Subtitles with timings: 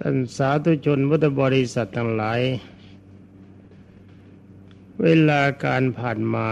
[0.00, 2.40] ท่านสาธุชนพุทธบริษัททั้งหลาย
[5.02, 6.50] เวลาการผ่านมา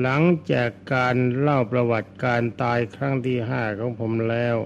[0.00, 4.56] หลังจากการเล่าประวัติการตายครั้งที่ห้าของผมแล้ว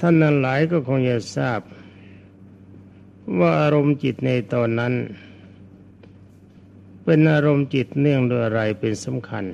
[0.00, 1.60] ท่านนั้นหลายก็คงจะทราบ
[3.38, 4.94] ว่าอารมณ์จิตในตอนนั้น
[7.04, 9.44] เป็นอารมณ์จิตเนื่องด้วยอะไรเป็นสำคัญ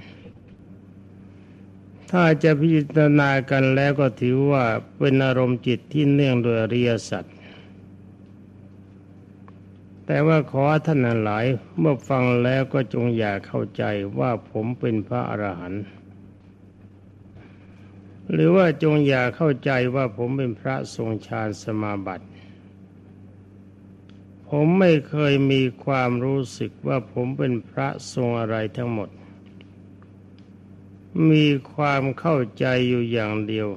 [2.11, 4.64] ถ้าจะพิจารณากันแล้วก็ถือว่า
[4.98, 7.24] เป็นอารมณ์จิตที่เนื่องโดยอริยสัจ
[10.06, 11.45] แต่ว่าขอท่านหลาย
[11.78, 13.84] เมื่อฟังแล้วก็จงอย่าเข้าใจ
[14.19, 15.84] ว่าผมเป็นพระอรหันต์
[18.30, 22.27] หรือว่าจงอย่าเข้าใจว่าผมเป็นพระทรงฌานสมาบัติ
[24.48, 29.09] ผมไม่เคยมีความรู้สึกว่าผมเป็นพระทรงอะไรทั้งหมด
[31.30, 33.69] มีความเข้าใจอยู่อย่างเดียว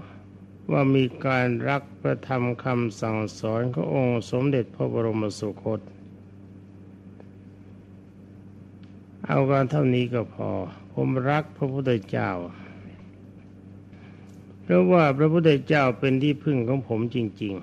[0.71, 5.79] ว่ามีการรักประธรรมคำสั่งสอนขององค์สมเด็จพระบรมสุคต
[9.27, 10.49] เอาการเท่านี้ก็พอ
[10.93, 12.31] ผมรักพระพุทธเจ้า
[14.61, 17.53] เพราะว่าพระพุทธเจ้าเป็นที่พึ่งของผมจริง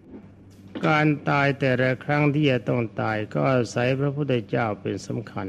[0.00, 5.46] ๆการตายแต่ละครั้งที่จะต้องตายก็อาศัยพระพุทธเจ้าเป็นสำคัญ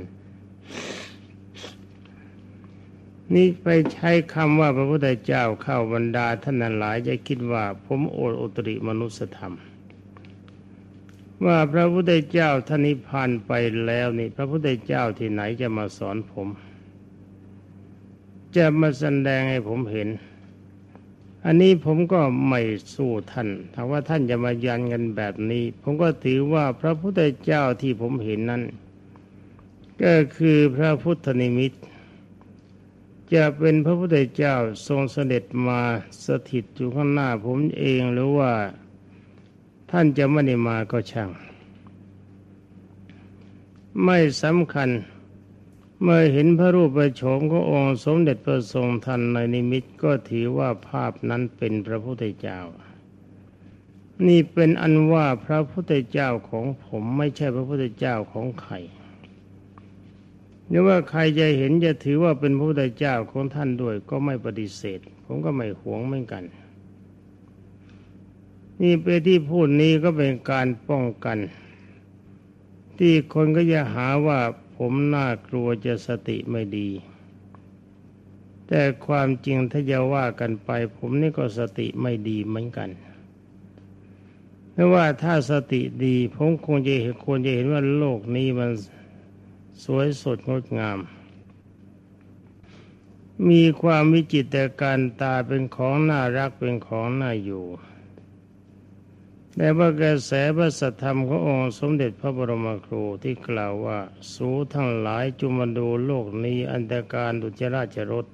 [3.36, 9.54] นี่ไปใช้คำว่าพระพุทธเจ้าเข้าบรรดาท่านหลายจะคิดว่าผมโอดอุตริมนุสธรรม
[11.46, 13.52] ว่าพระพุทธเจ้าท่านนิพพานไป
[13.86, 16.48] แล้วนี่ พระพุทธเจ้าที่ไหนจะมาสอนผม
[18.56, 20.10] จะมาแสดงให้ผมเห็น
[21.46, 22.62] อันนี้ผมก็ไม่
[22.94, 28.64] สู้ท่านถ้าว่าท่านจะมายันกันแบบนี้ ผมก็ถือว่าพระพุทธเจ้าที่ผมเห็นนั้น
[30.04, 31.74] ก็คือพระพุทธนิมิต
[33.34, 34.56] จะเป็นพระพุทธเจ้า
[34.88, 35.82] ทรงเสด็จมา
[36.26, 38.52] สถิตอยู่ข้างหน้าผมเองหรือว่า
[39.92, 41.30] ท่านจะไม่ได้มาก็ช่าง
[44.04, 44.90] ไม่สำคัญ
[46.02, 52.60] เมื่อเห็นพระรูปประโฉมขององค์สมเด็จพระทรงทันในนิมิตก็ถือว่าภาพนั้นเป็นพระพุทธเจ้า
[54.28, 58.76] นี่เป็นอันว่าพระพุทธเจ้าของผมไม่ใช่พระพุทธเจ้าของใคร
[60.72, 66.44] หรือว่าใครจะเห็นจะถือว่าเป็นพระพุทธเจ้าของท่านด้วยก็ไม่ปฏิเสธ ผมก็ไม่หวงเหมือนกัน
[68.82, 71.38] นี่เป็นที่พูดนี้ก็เป็นการป้องกัน
[72.98, 74.40] ที่คนก็จะหาว่า
[74.78, 76.90] ผมน่ากลัวจะสติไม่ดี
[78.68, 82.90] แต่ความจริงถ้าจะว่ากันไป ผมนี่ก็สติไม่ดีเหมือนกัน
[84.74, 88.70] เพราะว่าถ้าสติดี ผมคงจะเห็นควรจะเห็นว่าโลกนี้มัน
[89.84, 91.00] สวยสดงดงาม
[93.50, 97.66] มีความวิจิตรการตาเป็นของน่ารักเป็นของน่าอยู่
[99.56, 104.00] แต่ว่ากระแสพระสัทธรรมขององค์สมเด็จพระบรมครูที่กล่าวว่า
[104.34, 108.26] สูทั้งหลายจุมาดูโลกนี้อันตรการดุจราชรถ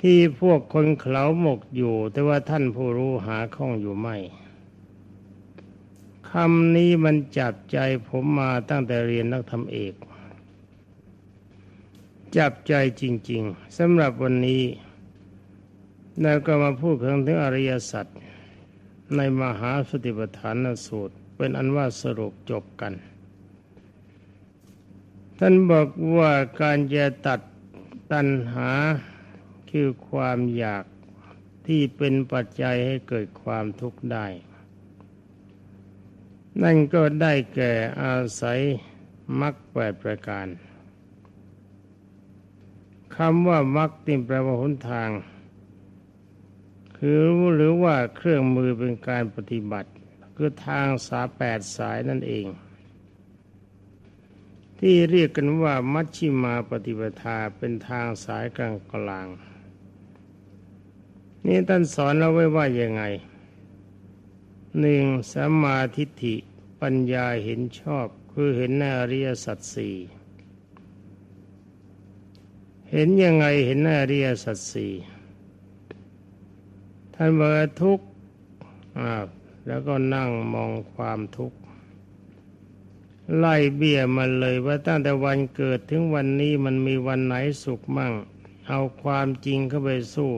[0.00, 4.16] ที่พวกคนเขาหมกอยู่ แต่ว่าท่านผู้รู้หาข้องอยู่ไม่
[6.38, 7.78] คำนี้มันจับใจ
[8.08, 9.94] ผมมาตั้งแต่เรียนนักธรรมเอก
[12.36, 14.62] จับใจจริง ๆสำหรับวันนี้
[16.22, 18.06] เราก็มาพูดถึงถึงอริยสัจ
[19.16, 20.56] ในมหาสติปัฏฐาน
[20.86, 22.92] สูตร เป็นอันว่าสรุปจบกัน
[25.38, 27.40] ท่านบอกว่าการจะตัด
[28.12, 28.70] ตัณหา
[29.70, 30.84] คือความอยาก
[31.66, 34.26] ที่เป็นปัจจัยให้เกิดความทุกข์ได้
[36.62, 37.72] นั่นก็ได้แก่
[38.02, 38.60] อาศัย
[39.40, 40.46] มรรคแปดประการ
[43.16, 45.10] คำว่ามรรคติมแปลว่าหนทาง
[46.98, 47.22] คือ
[47.54, 49.90] หรือว่าเครื่องมือเป็นการปฏิบัติ
[50.36, 52.46] คือทางสาแปดสายนั่นเอง
[54.78, 59.26] ที่เรียกกันว่ามัชชิมาปฏิปทาเป็นทางสายกลางกลาง
[61.46, 63.02] นี่ท่านสอนเราไว้ว่ายังไง
[64.80, 66.34] หนึ่งสัมมาทิฏฐิ
[66.80, 69.96] ปัญญาเห็นชอบคือเห็นในอริยสัจสี่
[72.90, 74.92] เห็นยังไงเห็นในอริยสัจสี่
[77.14, 77.50] ท่านบอก
[77.82, 78.06] ทุกข์
[79.66, 81.58] แล้วก็นั่งมองความทุกข์
[83.36, 88.12] ไล่เบี้ยมันเลยว่าตั้งแต่วันเกิดถึงวันนี้มันมีวันไหนสุขมั่ง
[88.68, 90.32] เอาความจริงเข้าไปสู้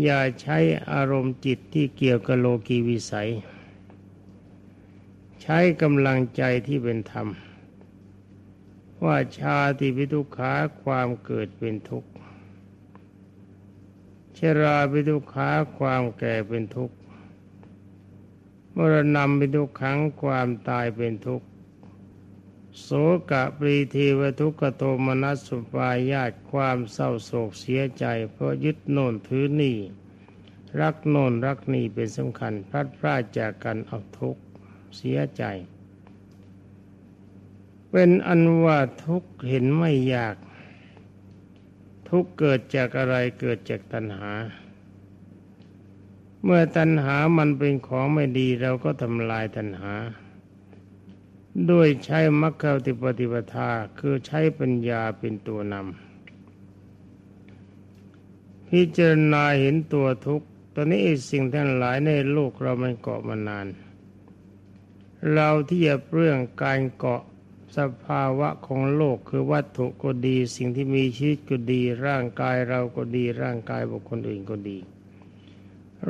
[0.00, 0.58] อย่าใช้
[0.90, 3.30] อารมณ์จิตที่เกี่ยวกับโลกีวิสัย
[5.42, 7.28] ใช้กำลังใจที่เป็นธรรม
[9.04, 10.52] ว่าชาติพิทุขา
[10.82, 12.10] ความเกิดเป็นทุกข์
[14.36, 15.48] ชราเป็นทุขา
[15.78, 16.96] ความแก่เป็นทุกข์
[18.74, 21.46] มรณะเป็นทุขังความตายเป็นทุกข์
[22.80, 22.88] โส
[23.30, 29.76] กะปรีทีวทุกโทมนัสสุปายาตความเศร้าโศกเสียใจ เพราะยึดโน่นถือนี่
[30.80, 34.36] รักโน่นรักนี่เป็นสำคัญ พลัดพรากจากกันเอาทุก
[34.96, 35.44] เสียใจ
[37.90, 40.36] เป็นอันว่าทุกเห็นไม่ยาก
[42.08, 44.30] ทุกเกิดจากอะไรเกิดจากตัณหา
[46.44, 49.92] เมื่อตัณหามันเป็นของไม่ดีเราก็ทำลายตัณหา
[51.70, 55.88] ด้วยใช้มรรคติปฏิปทาคือใช้ปัญญาเป็นตัวนำ
[58.68, 63.66] พิจารณาเห็นตัวทุกข์ตอนนี้สิ่งทั้งหลายในโลกเรามันเกาะมานาน
[65.32, 67.22] เราที่จะเรื่องการเกาะ
[67.76, 74.78] สภาวะของโลกคือวัตถุก็ดี สิ่งที่มีชีวิตก็ดี ร่างกายเราก็ดีร่างกายบุคคลอื่นก็ดี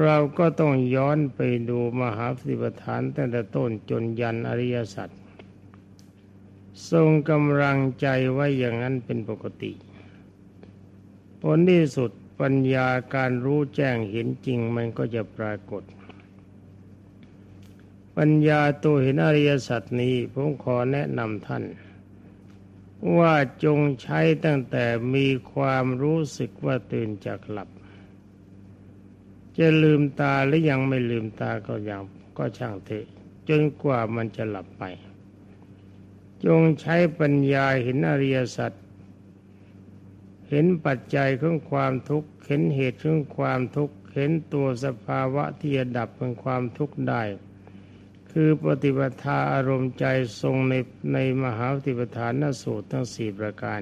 [0.03, 5.09] เราก็ต้องย้อนไปดูมหาปฏิปทานตั้งแต่ต้นจนยันอริยสัจ
[6.91, 9.73] ทรงกำลังใจไว้อย่างนั้นเป็นปกติ
[11.43, 12.11] ผลที่สุด
[12.41, 15.83] ปัญญาการรู้แจ้งเห็นจริงมันก็จะปรากฏ
[18.17, 21.65] ปัญญาตัวเห็นอริยสัจนี้ผมขอแนะนำท่าน
[23.19, 23.35] ว่า
[23.65, 24.85] จงใช้ตั้งแต่
[25.15, 27.69] มีความรู้สึกว่าตื่นจากหลับ
[29.59, 32.03] จะลืมตาหรือยังไม่ลืมตาก็ยัง
[32.39, 33.07] ก็ช่างเถอะ
[33.49, 34.85] จนกว่ามันจะหลับไป
[36.47, 38.73] จงใช้ปัญญาเห็นอริยสัจ
[40.49, 47.23] เห็นปัจจัยของความทุกข์เห็นเหตุของความทุกข์เห็นตัวสภาวะที่จะดับเป็นความทุกข์ได้
[48.31, 50.05] คือปฏิปทาอารมณ์ใจ
[50.41, 50.75] ทรงใน
[51.13, 53.81] ในมหาปฏิปทานสูตรทั้งสี่ประการ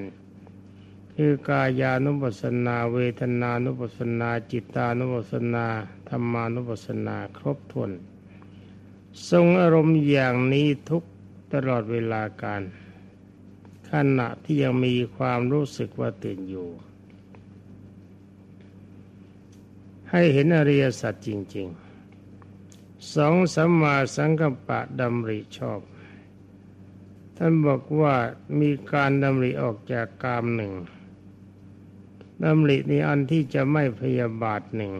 [1.14, 5.66] คือกายานุปัสสนา เวทนานุปัสสนา จิตานุปัสสนา
[6.08, 7.90] ธรรมานุปัสสนาครบถ้วน
[9.30, 11.04] ทรงอารมณ์อย่างนี้ทุก
[11.52, 12.62] ตลอดเวลาการ
[13.90, 16.68] ขณะที่ยังมีความรู้สึกว่าตื่นอยู่
[20.10, 21.68] ให้เห็นอริยสัจจริง
[22.40, 25.80] ๆ สองสัมมาสังกัปปะดำริชอบ
[27.36, 28.14] ท่านบอกว่า
[28.60, 30.72] มีการดำริออกจากกามหนึ่ง
[32.44, 34.92] ดำริในอันที่จะไม่พยาบาทหนึ่ง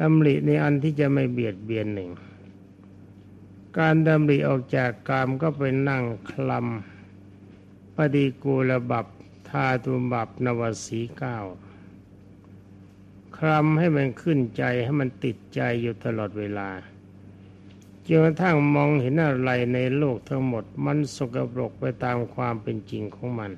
[0.00, 2.10] ดำริในอันที่จะไม่เบียดเบียนหนึ่ง
[3.78, 9.06] การดำริออกจากกามก็ไปนั่งคลำปฏิกูลบับ
[9.48, 11.36] ทาตุบับนวสีเก้า
[13.36, 16.68] คลำให้มันขึ้นใจให้มันติดใจอยู่ตลอดเวลา
[18.06, 23.52] จนกระทั่งมองเห็นอะไรในโลกทั้งหมดมันสกปรกไปตามความเป็นจริงของมัน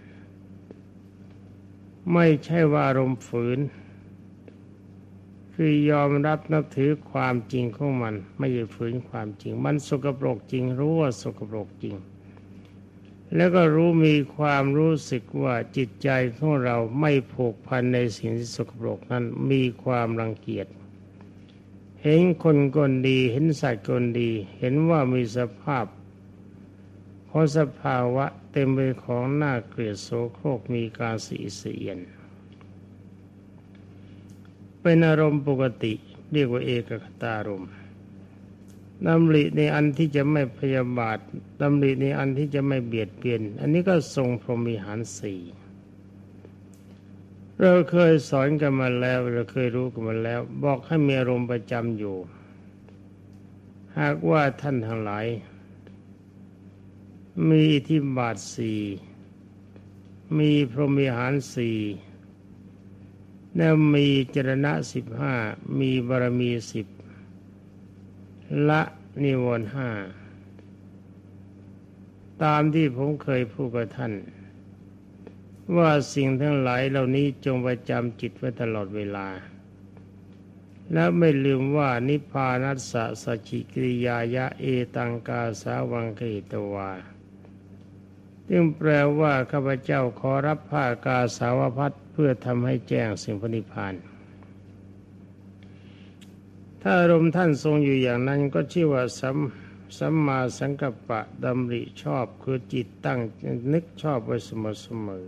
[2.13, 3.59] ไม่ใช่ว่าอารมณ์ฝืน
[5.61, 11.97] คือยอมรับนับถือความจริงของมัน ไม่ใช่ฝืนความจริง มันสกปรกจริง รู้ว่าสกปรกจริง
[13.35, 20.67] แล้วก็รู้มีความรู้สึกว่าจิตใจของเราไม่ผูกพันในสิ่งที่สกปรกนั้นมีความรังเกียจ
[22.03, 25.87] เห็นคนกนดีเห็นสัตว์กนดี เห็นว่ามีสภาพ
[27.27, 31.99] เพราะสภาวะเต็มไปของหน้าเกลียดโสโครกมีการสีเสียน
[34.91, 35.93] เป็นอารมณ์ปกติ
[36.33, 37.73] เรียกว่าเอกคตารมณ์
[39.07, 41.19] ดำริในอันที่จะไม่พยาบาท
[41.61, 45.41] ดำริในอันที่จะไม่เบียดเบียน อันนี้ก็ทรงพรหมิหารสี่
[47.61, 52.17] เราเคยสอนกันมาแล้ว เราเคยรู้กันมาแล้ว บอกให้มีอารมณ์ประจำอยู่
[53.99, 55.27] หากว่าท่านทั้งหลาย
[57.49, 58.81] มีที่บาทสี่
[60.39, 61.79] มีพรหมิหารสี่
[63.59, 65.35] แล้วมีจรณะสิบห้า
[65.81, 66.87] มีบารมีสิบ
[68.69, 68.83] ละ
[69.23, 69.89] นิวรณ์ห้า
[72.43, 74.13] ตามที่ผมเคยพูดกับท่าน
[75.77, 79.29] ว่าสิ่งทั้งหลายเหล่านี้จงประจำจิตไว้ตลอดเวลา
[80.93, 84.65] และไม่ลืมว่านิพพานัสสะสจิกิริยายะเอ
[84.97, 86.91] ตังกาสาวังเกตวา
[88.49, 93.95] ซึ่งแปลว่าข้าพเจ้าขอรับผ้ากาสาวพัด พื่อทำให้แจ้งสิ่งพนิพาน
[96.83, 99.37] ถ้าอารมณ์ท่านทรงอยู่อย่างนั้นก็ชื่อว่าสัม
[99.99, 103.21] สัมมาสังกัปปะดำริชอบคือจิตตั้ง
[103.73, 105.27] นึกชอบไว้เสมอเสมอ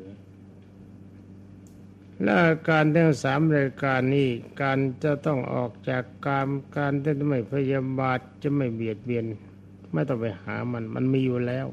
[2.22, 4.28] และการทั้งสามรายการนี้
[4.62, 9.26] การจะต้องออกจากการการที่ไม่พยาบาทจะไม่เบียดเบียน
[9.92, 11.66] ไม่ต้องไปหามัน มันมีอยู่แล้ว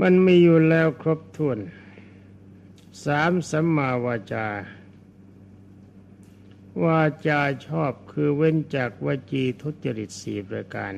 [0.00, 1.58] มันมีอยู่แล้วครบถ้วน
[3.04, 4.46] สามสัมมาวาจา
[6.84, 10.94] วาจาชอบคือเว้นจากวาจีทุจริตสี่ประการ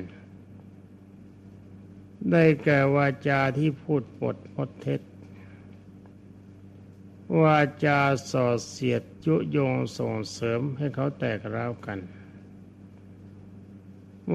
[2.31, 5.01] ได้แก่วาจาที่พูดปดมดเท็จ
[7.43, 7.99] วาจา
[8.31, 11.99] ส่อเสียดยุยงส่งเสริมให้เขาแตกร้าวกัน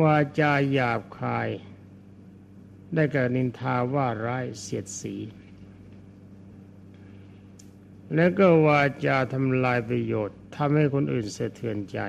[0.02, 1.50] วาจาหยาบคาย
[2.94, 5.16] ได้แก่นินทาว่าร้ายเสียดสี
[8.16, 12.00] แล้วก็วาจาทำลายประโยชน์ทำให้คนอื่นเสถียรใจ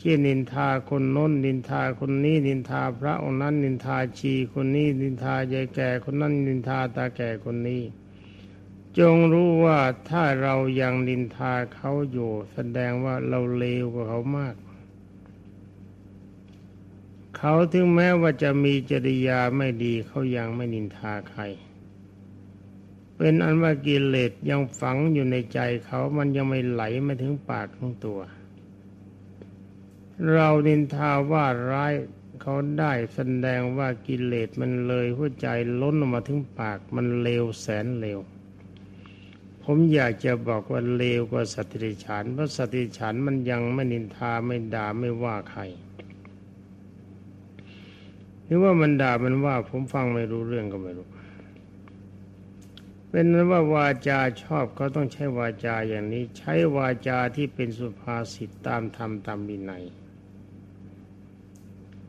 [0.00, 7.82] ที่นินทาคนน้น นินทาคนนี้นินทาพระองค์นั้น นินทาชีคนนี้ นินทายายแก่คนนั้น นินทาตาแก่คนนี้
[8.98, 9.78] จงรู้ว่า
[10.08, 14.54] ถ้าเรายังนินทาเขาอยู่ แสดงว่าเราเลวกว่าเขามาก
[17.36, 21.42] เขาถึงแม้ว่าจะมีจริยาไม่ดีเขายังไม่นินทาใคร
[23.16, 28.20] เป็นอันว่ากิเลสยังฝังอยู่ในใจเขามันยังไม่ไหลมาถึงปากของตัว
[30.32, 31.92] เรานินทาว่าร้าย
[32.42, 35.48] เขาได้แสดงว่ากิเลสมันเลยหัวใจ
[35.80, 38.20] ล้นออกมาถึงปากมันเลวแสนเลว
[39.62, 45.62] ผมอยากจะบอกว่าเลวกว่าสติฉานเพราะสติฉานมันยังไม่นินทาไม่ด่าไม่ว่าใคร
[48.44, 51.06] หรือว่ามันด่ามันว่าผมฟังไม่รู้เรื่องก็ไม่รู้
[53.16, 59.84] เป็นนั้นว่าวาจาชอบเขาต้องใช้วาจาอย่างนี้ ใช้วาจาที่เป็นสุภาษิตตามธรรมตามวินัย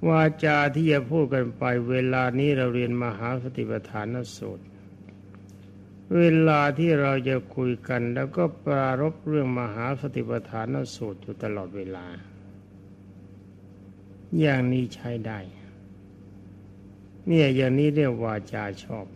[0.09, 4.65] วาจาที่จะพูดกันไป เวลานี้เราเรียนมหาสติปัฏฐานสูตร
[6.15, 12.05] เวลาที่เราจะคุยกัน แล้วก็ปรารบเรื่องมหาสติปัฏฐานสูตรอยู่ตลอดเวลา
[14.39, 15.39] อย่างนี้ใช้ได้
[17.27, 19.07] เนี่ยอย่างนี้เรียกวาจาชอบ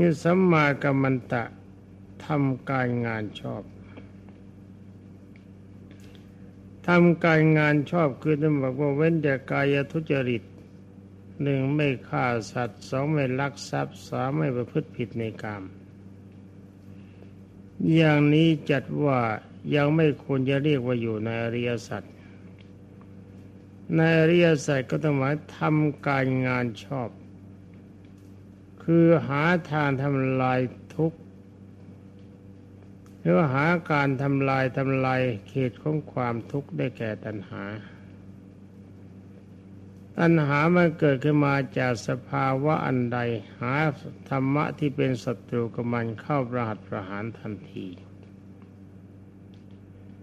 [0.00, 1.44] นี่สัมมากัมมันตะ
[2.26, 3.62] ทำการงานชอบ
[6.86, 10.42] ทำการงานชอบคือท่านบอกว่าเว้นจากกายทุจริต
[11.42, 15.62] หนึ่งไม่ฆ่าสัตว์สองไม่ลักทรัพย์สามไม่ประพฤติผิดในกรรม
[17.94, 19.18] อย่างนี้จัดว่า
[19.74, 22.02] ยังไม่ควรจะเรียกว่าอยู่ในอริยสัจ
[23.96, 27.10] ในอริยสัจก็ต้องหมายทำการงานชอบ
[28.90, 30.60] คือหาทางทำลาย
[30.94, 31.18] ทุกข์
[33.20, 37.64] หรือหาการทำลายทำลายเขตของความทุกข์ได้แก่ตัณหา
[40.18, 43.18] ตัณหามันเกิดขึ้นมาจากสภาวะอันใด
[43.60, 43.74] หา
[44.28, 47.86] ธรรมะที่เป็นศัตรูกับมันเข้าประหัตประหารทันที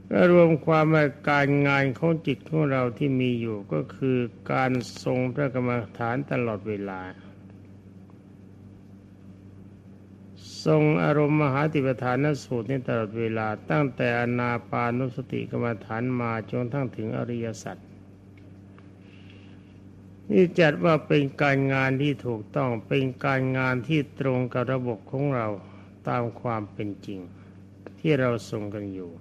[0.10, 4.18] ก็รวมความว่าการงานของจิตของเราที่มีอยู่ก็คือ
[4.52, 4.72] การ
[5.04, 7.02] ทรงพระกรรมฐานตลอดเวลา
[10.66, 17.78] ทรงอารมณ์มหาติปฐานสูตรนี้ตลอดเวลาตั้งแต่อนาปานุสติกรรมฐานมาจนทั้งถึงอริยสัจ
[20.30, 25.48] นี่จัดว่าเป็นการงานที่ถูกต้องเป็นการงานที่ตรงกับระบบของเรา
[26.08, 27.20] ตามความเป็นจริง
[28.00, 29.12] ที่เราทรงกันอยู่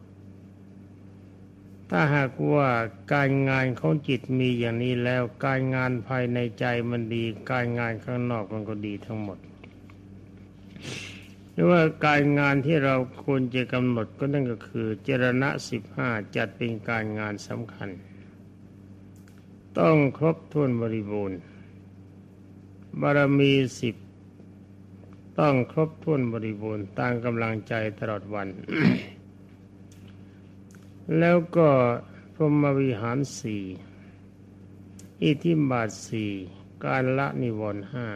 [1.90, 2.68] ถ้าหากว่า
[3.14, 9.38] การงานของจิตมีอย่างนี้แล้วการงานภายในใจมันดี การงานข้างนอกมันก็ดีทั้งหมด
[11.54, 17.88] หรือว่าการงานที่เราควรจะกำหนดก็นั่นก็คือเจรณะสิบห้าจัดเป็นการงานสำคัญ
[19.78, 21.38] ต้องครบถ้วนบริบูรณ์
[23.00, 23.96] บารมีสิบ
[25.38, 28.48] ต้องครบถ้วนบริบูรณ์ตามกำลังใจตลอดวัน
[31.18, 31.68] แล้วก็
[32.34, 33.62] พรหมวิหารสี่
[35.22, 36.30] อิทิบาทสี่
[36.84, 38.06] การละนิวรณ์ห้า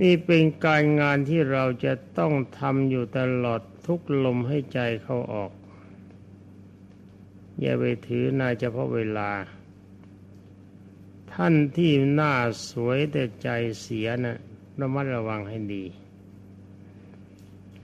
[0.00, 5.52] นี่เป็นการงานที่เราจะต้องทำอยู่ตลอดทุกลมให้ใจเขาออก
[7.60, 9.30] อย่าไปถือนายเฉพาะเวลา
[11.32, 12.32] ท่านที่หน้า
[12.68, 13.48] สวยแต่ใจ
[13.80, 14.38] เสียนะ่ะ
[14.80, 15.84] ระมัดระวังให้ดี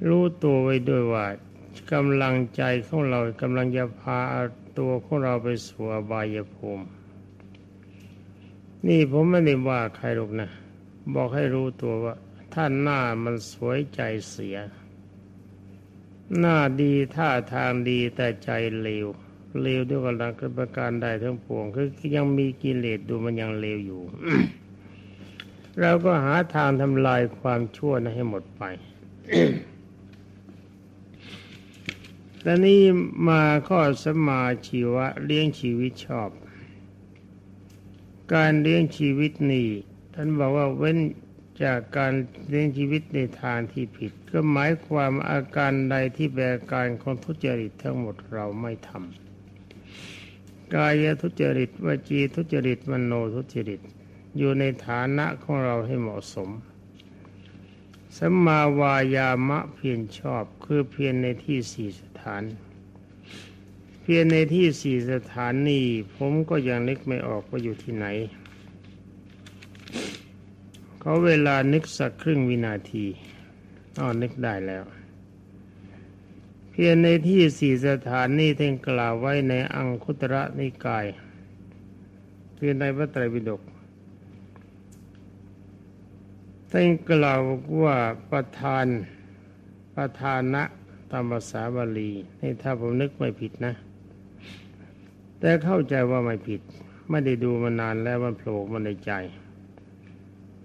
[0.09, 1.27] รู้ตัวไว้ด้วยว่า
[1.93, 4.21] กำลังใจของเรากำลังจะพา
[4.79, 6.85] ตัวของเราไปสู่อบายภูมิ
[8.87, 10.51] นี่ผมไม่ได้ว่าใครหรอกนะ
[11.15, 12.15] บอกให้รู้ตัวว่า
[12.55, 14.59] ท่านหน้ามันสวยใจเสีย
[16.39, 19.07] หน้าดีท่าทางดีแต่ใจเลว
[19.63, 24.03] เลวด้วยกันกประการใดทั้งปวงคือยังมีกิเลสดูมันยังเลวอยู่
[25.81, 28.63] เราก็หาทางทำลายความชั่วนั้นให้หมดไป
[32.41, 32.83] แต่นี้
[33.29, 36.31] มาข้อสมาชีวะเลี้ยงชีวิตชอบ
[38.35, 39.69] การเลี้ยงชีวิตนี่
[40.19, 40.99] ท่านบอกว่าเว้น
[41.65, 42.13] จากการ
[42.49, 53.81] เลี้ยงชีวิตในทางที่ผิด ก็หมายความอาการใดที่แบกการของทุจริตทั้งหมดเราไม่ทำกายทุจริตวจีทุจริตมโนทุจริต
[54.39, 56.51] อยู่ในฐานะของเราให้เหมาะสม
[58.17, 62.43] สัมมาวายามะเพียรชอบคือเพียรในที่สี่สถาน
[64.03, 68.07] เพียรในที่สี่สถานนี้ผมก็ยังนึกไม่ออกว่าอยู่ที่ไหน
[71.09, 73.07] เขาเวลานึกสักครึ่งวินาที
[73.99, 74.85] อ๋อนึกได้แล้ว
[76.71, 81.07] เพียรในที่สี่สถานนี้ท่านกล่าวไว้ในอังคุตระนิกาย
[82.59, 83.63] คือในพระไตรปิฎก
[86.71, 87.41] ท่านกล่าว
[87.83, 87.97] ว่า
[88.31, 88.87] ประธาน
[89.97, 90.63] ประธานะ
[91.11, 92.11] ตามภาษาบาลี
[92.41, 93.75] นี่ถ้าผมนึกไม่ผิดนะ
[95.41, 96.61] แต่เข้าใจว่าไม่ผิด
[97.11, 99.15] ไม่ได้ดูมานานแล้วมันโผล่มาในใจ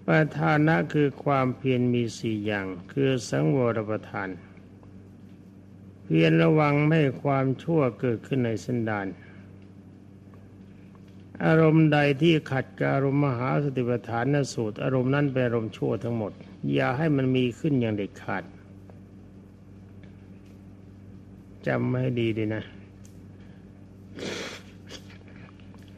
[0.08, 4.30] ประธานะคือความเพียรมีสี่อย่าง คือสังวรประทาน
[6.04, 9.08] เพียรระวังไม่ความชั่วเกิดขึ้นในสันดาน
[11.46, 16.32] อารมณ์ใดที่ขัดกับอารมณ์มหาสติปัฏฐานนสูตร อารมณ์นั้นเป็นอารมณ์ชั่วทั้งหมด
[16.74, 18.44] อย่าให้มันมีขึ้นอย่างเด็ดขาด
[21.68, 22.64] จำไม่ดีดีนะ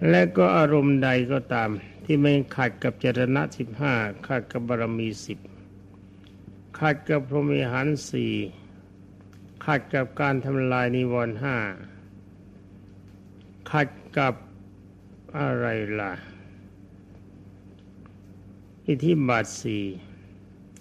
[0.10, 1.70] และก็อารมณ์ใดก็ตาม
[2.06, 3.94] ที่ไม่ขัดกับจรณะสิบห้า
[4.28, 5.40] ขัดกับบารมีสิบ
[6.80, 8.34] ขัดกับพรหมิหารสี่
[9.66, 11.56] ขัดกับการทำลายนิวรณ์ห้า
[13.72, 14.34] ขัดกับ
[15.38, 15.68] อะไร
[16.00, 16.14] ล่ะ
[18.88, 19.84] อิทธิบาทสี่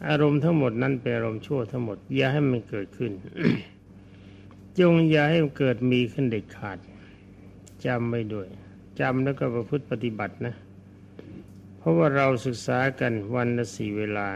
[0.08, 3.12] อารมณ์ทั้งหมดนั้นเป็นอารมณ์ชั่วทั้งหมด อย่าให้มันเกิดขึ้น
[4.78, 6.78] จงอย่าให้มันเกิดมีขึ้นเด็ดขาด
[7.84, 8.48] จำไม่ด้วย
[9.00, 10.54] จำแล้วก็ประพฤติปฏิบัตินะ
[11.84, 14.28] เพราะว่าเราศึกษากันวันละสี่เวลา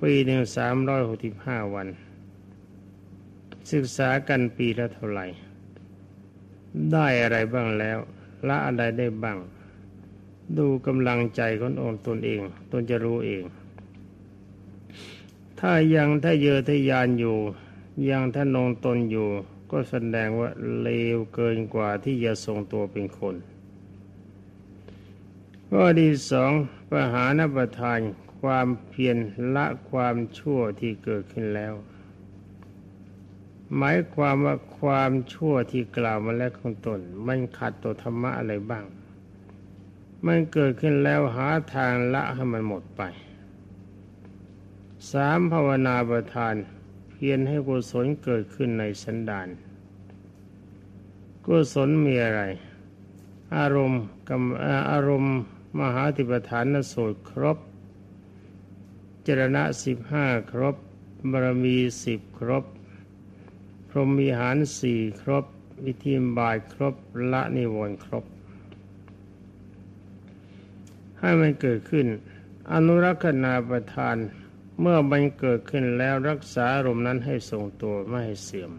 [0.00, 1.88] ปีหนึ่งสามร้อยหกสิบห้าวัน
[3.72, 5.26] ศึกษากันปีละเท่าไหร่
[6.92, 7.98] ได้อะไรบ้างแล้ว
[8.48, 9.38] ละอะไรได้บ้าง
[10.58, 13.44] ดูกำลังใจขององตนเองตนจะรู้เอง
[15.60, 17.36] ถ้ายังถ้าเยอทะยานอยู่
[18.08, 19.28] ยังท่านงตนอยู่
[19.70, 20.50] ก็แสดงว่า
[20.82, 23.36] เลวเกินกว่าที่จะทรงตัวเป็นคน
[25.70, 26.52] ข้อที่สอง
[26.90, 27.98] ปหานประทาน
[28.40, 29.16] ความเพียร
[29.54, 31.74] ละความชั่วที่เกิดขึ้นแล้ว
[33.76, 38.84] หมายความว่าความชั่วที่กล่าวมาแล้วของตน มันขัดต่อธรรมะอะไรบ้าง
[40.26, 43.02] มันเกิดขึ้นแล้วหาทางละให้มันหมดไป
[45.12, 46.54] สามภาวนาประทาน
[47.10, 49.48] เพียรให้กุศลเกิดขึ้นในสันดาน
[51.46, 52.42] กุศลมีอะไร
[53.56, 54.40] อารมณ์กับ
[54.92, 55.36] อารมณ์
[55.78, 57.58] มหาติปฐานสูตรครบ
[59.26, 60.76] จรณะสิบห้าครบ
[61.30, 62.64] บารมีสิบครบ
[63.96, 65.44] รหมีหารสี่ครบ
[65.84, 66.94] วิธีบายครบ
[67.32, 68.24] ละนิวรณ์ครบ
[71.20, 72.06] ให้มันเกิดขึ้น
[72.72, 74.16] อนุรักษณาประทาน
[74.80, 78.72] เมื่อมันเกิดขึ้นแล้วรักษาอารมณ์นั้นให้ทรงตัวไม่ให้เสื่อม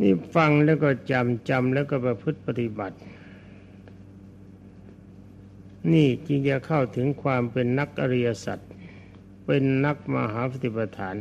[0.00, 2.96] นี่ฟังแล้วก็จำจำแล้วก็ประพฤติปฏิบัติ
[5.92, 8.58] นี่จึงจะเข้าถึงความเป็นนักอริยสัจ
[9.44, 11.16] เป็นนักมหาปฏิปทาน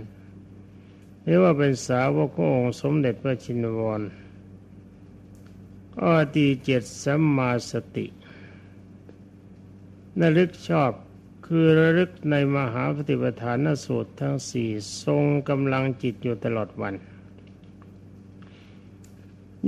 [1.23, 4.01] เรียกว่าเป็นสาวกขององค์สมเด็จพระชินวร
[6.01, 8.07] อ้อตีเจ็ดสัมมาสติ
[10.21, 10.91] ระลึกชอบ
[11.45, 14.69] คือระลึกในมหาปฏิปทานสูตรทั้งสี่
[15.03, 16.95] ทรงกำลังจิตอยู่ตลอดวัน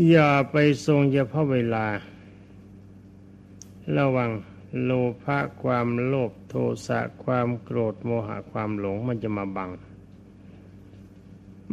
[0.09, 1.85] อย่าไปทรงเฉพาะเวลา
[3.97, 4.29] ระวัง
[4.83, 4.91] โล
[5.23, 6.55] ภะความโลภโท
[6.87, 9.69] สะความโกรธโมหะความหลงมันจะมาบัง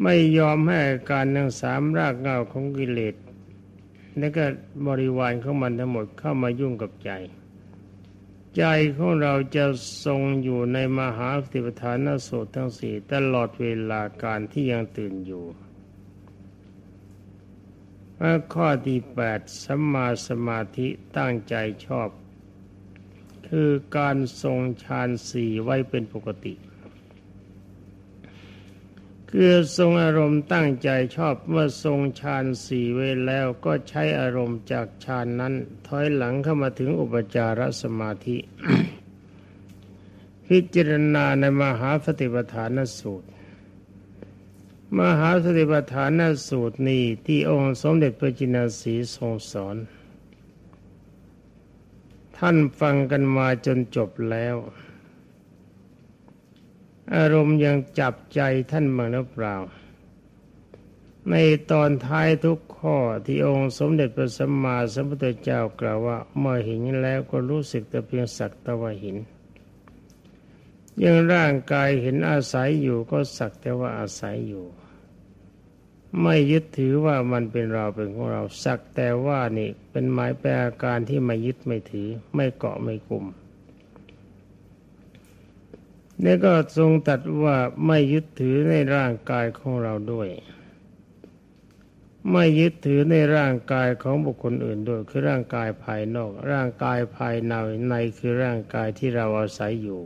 [0.03, 0.81] ไม่ยอมให้
[1.11, 3.15] การทั้งสามรากเงาของกิเลส
[4.19, 4.47] และก็
[4.87, 7.11] บริวารของมันทั้งหมดเข้ามายุ่งกับใจ
[8.57, 8.65] ใจ
[8.97, 9.65] ของเราจะ
[10.05, 15.45] ทรงอยู่ในมหาสติปัฏฐานโสตทั้งสี่ตลอดเวลาการที่ยังตื่นอยู่
[18.55, 21.55] ข้อที่แปดสัมมาสมาธิตั้งใจ
[21.87, 22.09] ชอบ
[23.49, 26.55] คือการทรงฌานสี่ไว้เป็นปกติ
[29.31, 35.55] คือทรงอารมณ์ตั้งใจชอบเมื่อทรงฌานสี่เวแล้วก็ใช้อารมณ์จากฌานนั้น
[35.87, 38.39] ถอยหลังเข้ามาถึงอุปจารสมาธิ
[40.47, 43.29] พิจารณาในมหาสติปัฏฐานสูตร
[44.99, 49.77] มหาสติปัฏฐานสูตรนี้ที่องค์สมเด็จพระจินสีทรงสอน
[52.39, 54.57] ท่านฟังกันมาจนจบแล้ว
[57.15, 59.57] อารมณ์ยังจับใจท่านบ้างหรือเปล่า
[61.31, 61.35] ใน
[61.71, 62.97] ตอนท้ายทุกข้อ
[63.27, 69.17] ที่องค์สมเด็จพระสัมมาสัมพุทธเจ้ากล่าวว่า เมื่อเห็นแล้วก็รู้สึกแต่เพียงสักต่ว่าห็น
[71.03, 74.65] ยังร่างกายเห็นอาศัยอยู่ก็สักแต่ว่าอาศัยอยู่
[76.23, 83.25] ไม่ยึดถือว่ามันเป็นเราเป็นของเราสักแต่ว่านี่เป็นหมายแปลอาการที่ไม่ยึดไม่ถือ ไม่เกาะไม่กลุ่ม
[86.25, 90.29] นี่ก็ทรงตัดว่าไม่ยึดถือในร่างกายของเราด้วย
[92.33, 97.55] ไม่ยึดถือในร่างกายของบุคคลอื่นด้วย คือร่างกายภายนอก ร่างกายภายใน
[97.89, 100.01] ในคือร่างกายที่เราอาศัยอยู่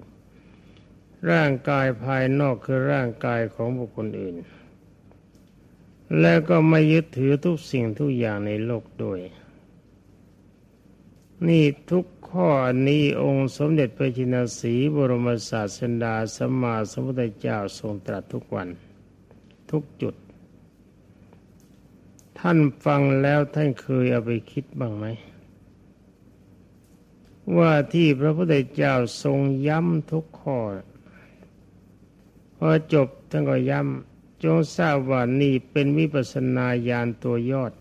[1.30, 4.34] ร่างกายภายนอกคือร่างกายของบุคคลอื่น
[6.20, 9.20] และก็ไม่ยึดถือทุกสิ่งทุกอย่างในโลกด้วย
[11.48, 12.48] นี่ทุกข้อ
[12.88, 18.68] นี้องค์สมเด็จพระจินสีบรมศาสดาสัมมาสัมพุทธเจ้าทรงตรัสทุกวัน
[19.70, 20.14] ทุกจุด
[22.38, 25.06] ท่านฟังแล้วท่านเคยเอาไปคิดบ้างไหม
[27.58, 30.58] ว่าที่พระพุทธเจ้าทรงย้ำทุกข้อ
[32.56, 34.11] พอจบท่านก็ย้ำ
[34.44, 37.72] จงทราบว่านี่เป็นวิปัสนาญาณตัวยอด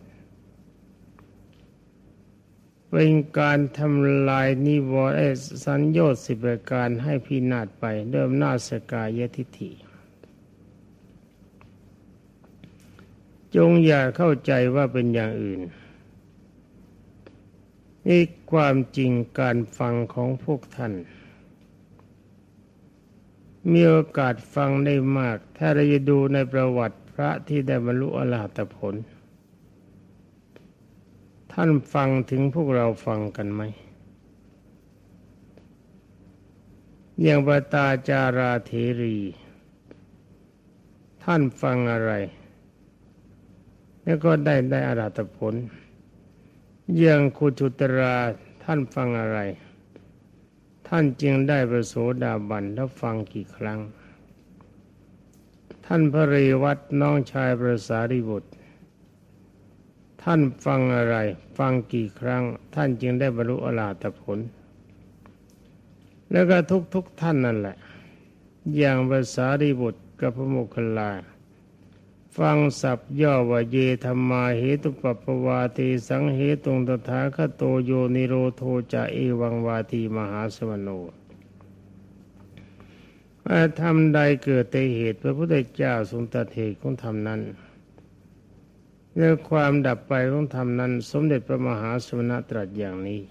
[2.91, 5.15] เป็นการทำลายนิวรณ์
[5.65, 9.71] สัญญาสิบประการให้พินาศไปเดิมนาสกายทิฐิ
[13.55, 15.61] จงอย่าเข้าใจว่าเป็นอย่างอื่น
[18.07, 18.21] นี่
[18.51, 20.93] ความจริงการฟังของพวกท่าน
[23.69, 28.95] มีโอกาสฟังได้มาก ถ้าเราจะดูในประวัติพระที่ได้บรรลุอรหัตผล
[31.53, 33.61] ท่านฟังถึงพวกเราฟังกันไหม
[37.21, 38.71] อย่างปตาจาราเท
[39.01, 39.17] รี
[41.23, 42.11] ท่านฟังอะไร
[44.03, 45.53] แล้วก็ได้ได้อรหัตผล
[46.99, 48.15] อย่างคุจุตรา
[48.63, 49.39] ท่านฟังอะไร
[50.93, 53.79] ท่านจึงได้ประโสดาบันแล้วฟังกี่ครั้ง
[55.85, 58.49] ท่านพระรีวัตน้องชายพระสารีบุตร
[60.23, 61.15] ท่านฟังอะไร
[61.57, 62.43] ฟังกี่ครั้ง
[62.75, 64.39] ท่านจึงได้บรรลุอรหัตผล
[66.31, 66.57] แล้วก็
[66.93, 67.77] ทุกๆทท่านนั่นแหละ
[68.77, 71.09] อย่างพระสารีบุตรกับพระโมคคัลลา
[72.37, 78.63] ฟังสับย่อว่าเยธรรมาเหตุปปวาติสังเหตุงตถาคโตโยนิโรโท
[78.93, 80.89] จะเอวังวาทีมหาสมโน
[83.79, 87.41] ธรรมใดเกิดแต่เหตุพระพุทธเจ้าทรงตัดเหตุของธรรมนั้น
[89.15, 93.21] เรื่องความดับไปของธรรมนั้น สมเด็จพระมหาสมณะตรัสอย่างนี้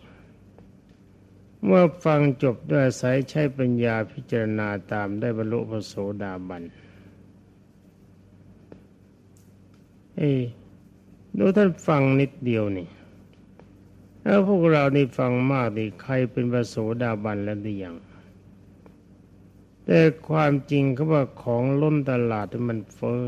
[1.64, 6.62] เมื่อฟังจบด้วยสายใช้ปัญญาพิจารณาตามได้บรรลุพระโสดาบัน
[10.20, 10.35] เอ้
[11.38, 12.88] ดูท่านฟังนิดเดียวนี่
[14.22, 17.96] แล้วพวกเรานี่ฟังมากนี่ใครเป็นพระโสดาบันแล้วหรือยัง
[19.85, 23.24] แต่ความจริงเขาว่าของล้นตลาดมันเฟอ้อ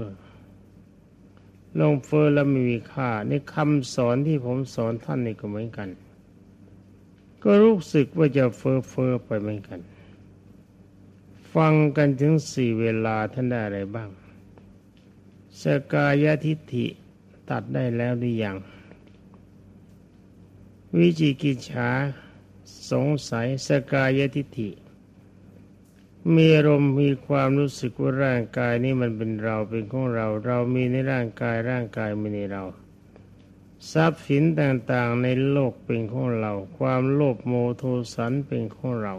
[1.79, 5.89] ลงเฟอ้อแล้วไม่มีค่านี่คำสอนที่ผมสอนท่านนี่ก็เหมือนกัน
[7.45, 9.81] ก็รู้สึกว่าจะเฟอ้อเฟอ้อไปเหมือนกัน
[11.55, 14.09] ฟังกันถึงสี่เวลาท่านได้อะไรบ้าง
[15.61, 16.87] สกายทิฏฐิ
[17.51, 18.57] ตัดได้แล้วหรือยัง
[20.97, 21.91] วิจิกิจฉา
[22.91, 24.71] สงสัยสกายทิฏฐิ
[26.35, 32.65] มีอารมณ์มีความรู้สึกว่าร่างกายนี้มันเป็นเราเป็นของเรา เรามีในร่างกายร่างกายมีในเรา
[33.93, 37.83] ทรัพย์สินต่างๆในโลกเป็นของเรา ความโลภโมโท
[38.15, 39.15] สันเป็นของเรา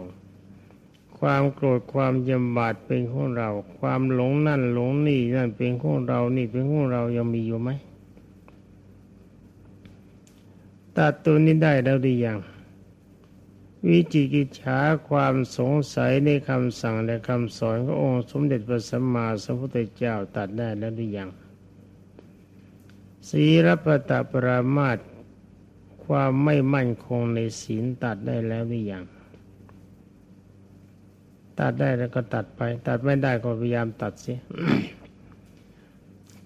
[1.26, 7.70] ความโกรธความยำบาดเป็นของเรา ความหลงนั่นหลงนี่นั่นเป็นของเรานี่เป็นของเรายังมีอยู่ไหม
[10.96, 12.38] ตัดตัวนี้ได้แล้วหรือยัง
[13.88, 21.28] วิจิกิจฉาความสงสัยในคำสั่งและคำสอนขององค์สมเด็จพระสัมมาสัมพุทธเจ้าตัดได้แล้วหรือยัง
[23.28, 24.98] ศีรปตปรามาต
[26.04, 29.04] ความไม่มั่นคงในศีลตัดได้แล้วหรือยัง
[31.60, 34.34] ตัดได้แล้วก็ตัดไป ตัดไม่ได้ก็พยายามตัดสิ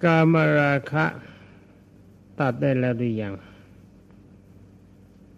[0.03, 1.05] กามราคะ
[2.40, 3.35] ตัดได้แล้วหรือยัง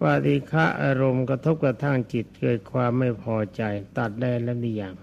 [0.01, 3.63] ปฏิฆะอารมณ์กระทบกระทั่งจิตเกิดความไม่พอใจ
[3.99, 4.95] ตัดได้แล้วหรือยัง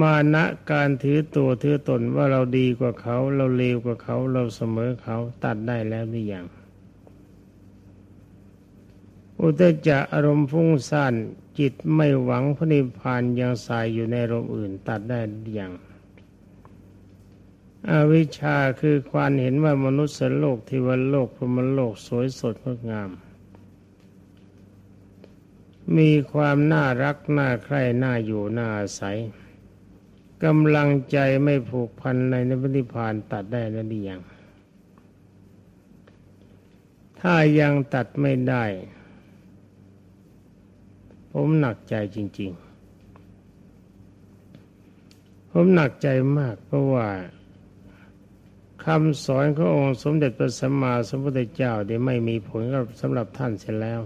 [0.00, 6.46] มานะการถือตัวถือตนว่าเราดีกว่าเขา เราเลวกว่าเขา เราเสมอเขา ตัดได้แล้วหรือยัง
[9.42, 11.14] อุตจะอารมณ์ฟุ้งซ่าน
[11.58, 15.20] จิตไม่หวังพระนิพพานยังสายอยู่ในอารมณ์อื่นตัดได้
[15.54, 15.72] อย่าง
[17.90, 23.10] อวิชชาคือความเห็นว่ามนุษย์โลกเทวโลกพรหมโลกสวยสดงดงาม
[25.96, 29.18] มีความน่ารักน่าใคร่น่าอยู่น่าอาศัย
[30.44, 34.20] กำลังใจไม่ผูกพันในนิพพานตัดได้นั่นอย่าง
[37.20, 38.64] ถ้ายังตัดไม่ได้
[41.32, 42.72] ผมหนักใจจริง ๆ
[45.50, 47.08] ผมหนักใจมากเพราะว่า
[48.84, 54.00] คำสอนขององค์สมเด็จพระสัมมาสัมพุทธเจ้าได้ไม่มีผลกับสำหรับท่านเสียแล้ว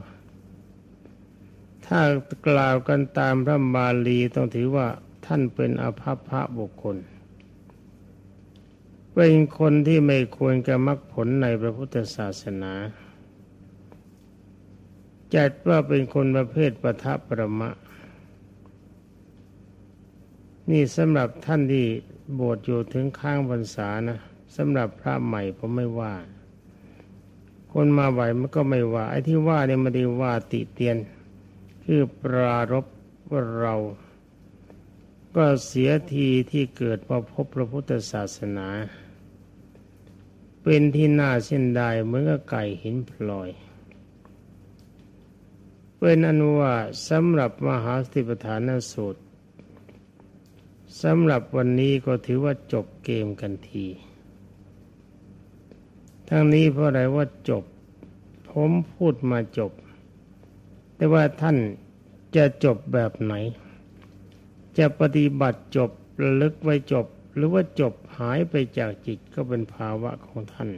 [1.87, 2.01] ถ้า
[2.47, 4.87] กล่าวกันตามพระบาลีต้องถือว่า
[5.27, 6.97] ท่านเป็นอภัพพระบุคคล
[9.15, 12.73] เป็นคนที่ไม่ควรกับมรรคผลในพระพุทธศาสนา
[15.37, 17.71] จัดว่าเป็นคนประเภทปทะประมะ
[20.71, 21.87] นี่สำหรับท่านที่
[22.39, 24.19] บวชอยู่ถึงข้างพรรษานะ
[24.57, 26.15] สำหรับพระใหม่ผมไม่ว่า
[27.73, 30.97] คนมาไหวมันก็ไม่ว่า ไอ้ที่ว่าเนี่ยมันดีว่าติเตียน
[31.85, 32.87] คือปรารบ
[33.29, 33.75] ว่าเรา
[35.37, 38.69] ก็เสียทีที่เกิดมาพบพระพุทธศาสนา
[40.63, 43.51] เป็นที่น่าเส้นได้เหมือนกับไก่หินพลอย
[45.99, 46.75] เป็นอนุว่า
[47.09, 48.61] สำหรับมหาสติปัฏฐาน
[48.93, 49.23] สูตร
[51.03, 53.87] สำหรับวันนี้ก็ถือว่าจบเกมกันที
[56.29, 57.65] ทั้งนี้เพราะอะไรว่าจบ
[58.51, 59.73] ผมพูดมาจบ
[60.97, 61.57] แต่ว่าท่าน
[62.37, 63.35] จะจบแบบไหน
[64.79, 65.91] จะปฏิบัติจบ
[66.23, 70.71] ระลึกไว้จบ หรือว่าจบหายไปจากจิตก็เป็นภาวะของท่าน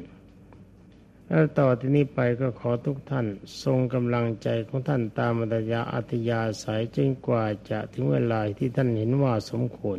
[1.31, 3.27] แล้วต่อที่นี้ไปก็ขอทุกท่าน
[3.65, 9.99] ทรงกำลังใจของท่านตามอัตยาอัตยาสายจนกว่าจะถึงเวลาที่ท่านเห็นว่าสมควร